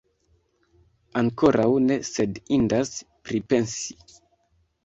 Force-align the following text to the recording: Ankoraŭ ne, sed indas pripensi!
Ankoraŭ 1.21 1.67
ne, 1.89 1.97
sed 2.13 2.41
indas 2.57 2.91
pripensi! 3.29 4.19